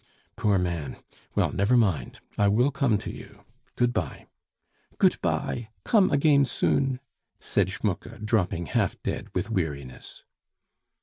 "Poor 0.35 0.57
man! 0.57 0.97
Well, 1.35 1.51
never 1.51 1.77
mind, 1.77 2.21
I 2.35 2.47
will 2.47 2.71
come 2.71 2.97
to 2.97 3.11
you. 3.11 3.43
Good 3.75 3.93
bye." 3.93 4.25
"Goot 4.97 5.21
bye; 5.21 5.69
komm 5.83 6.09
again 6.09 6.43
soon," 6.45 6.99
said 7.39 7.69
Schmucke, 7.69 8.25
dropping 8.25 8.65
half 8.65 8.99
dead 9.03 9.27
with 9.35 9.51
weariness. 9.51 10.23